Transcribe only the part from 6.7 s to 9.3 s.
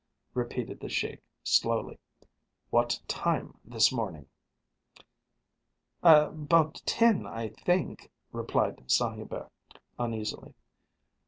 ten, I think," replied Saint